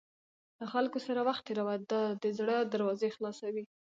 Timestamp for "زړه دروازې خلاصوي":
2.37-3.63